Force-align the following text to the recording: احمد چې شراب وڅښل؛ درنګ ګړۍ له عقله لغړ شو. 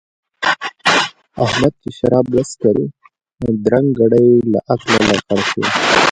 احمد 1.43 1.73
چې 1.81 1.89
شراب 1.97 2.25
وڅښل؛ 2.35 2.79
درنګ 3.65 3.87
ګړۍ 3.99 4.29
له 4.51 4.59
عقله 4.71 4.97
لغړ 5.09 5.39
شو. 5.49 5.63